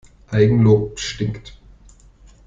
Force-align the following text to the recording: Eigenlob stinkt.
Eigenlob 0.31 0.99
stinkt. 0.99 1.61